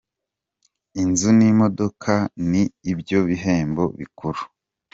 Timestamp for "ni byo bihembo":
2.49-3.83